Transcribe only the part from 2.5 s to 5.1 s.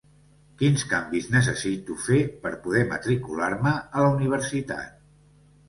poder matricular-me a la universitat?